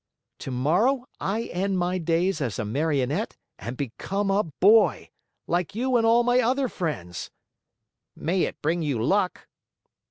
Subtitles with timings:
[0.39, 5.11] "Tomorrow I end my days as a Marionette and become a boy,
[5.45, 7.29] like you and all my other friends."
[8.15, 9.47] "May it bring you luck!"